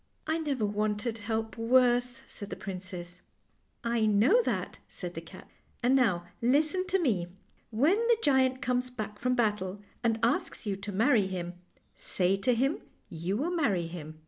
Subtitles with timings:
[0.27, 3.21] ""I never wanted help worse," said the princess."
[3.99, 5.47] I know that," said the cat;"
[5.83, 7.27] and now listen to me.
[7.69, 11.53] When the giant comes back from battle and asks you to marry him,
[11.93, 12.79] say to him
[13.09, 14.19] you will marry him."